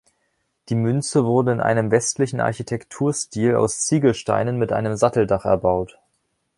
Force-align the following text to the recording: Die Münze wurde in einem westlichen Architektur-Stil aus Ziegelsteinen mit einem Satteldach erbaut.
Die 0.69 0.73
Münze 0.73 1.25
wurde 1.25 1.51
in 1.51 1.59
einem 1.61 1.91
westlichen 1.91 2.39
Architektur-Stil 2.41 3.53
aus 3.55 3.81
Ziegelsteinen 3.85 4.57
mit 4.57 4.71
einem 4.73 4.95
Satteldach 4.95 5.45
erbaut. 5.45 5.99